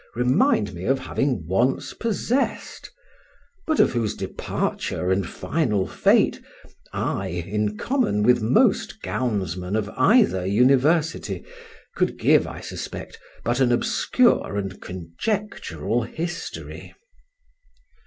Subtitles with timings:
[0.15, 2.89] remind me of having once possessed,
[3.67, 6.41] but of whose departure and final fate
[6.91, 11.45] I, in common with most gownsmen of either university,
[11.95, 16.95] could give, I suspect, but an obscure and conjectural history.